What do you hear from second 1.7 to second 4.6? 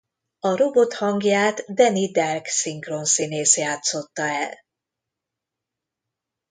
Denny Delk szinkronszínész játszotta el.